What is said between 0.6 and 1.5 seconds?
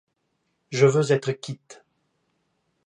Je veux être